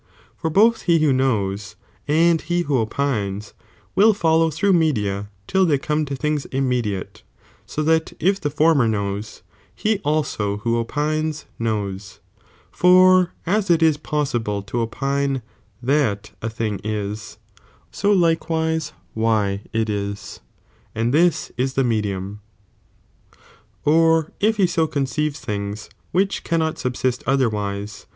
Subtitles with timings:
[0.35, 1.75] for both he who knows ¥^tu»idBsk
[2.31, 3.53] and he who opines
[3.93, 7.21] will follow through media till j^'H^i"'',"' theycome to things immediate,
[7.67, 9.41] so that if the former u ioquitj knows,
[9.75, 12.19] he also who opines knows.
[12.71, 15.43] For as it J,pi^J^g is possible to opine
[15.83, 17.37] that a thing is,
[17.91, 20.39] so likewise patbruia icAy it is,
[20.95, 22.41] and this is the medium.
[23.85, 28.07] Or^ if be so' ihl^.'siay." conceives things which cannot subsist otherwise, ^•?'